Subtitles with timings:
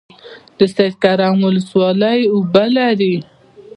[0.57, 3.15] د سید کرم ولسوالۍ اوبه لري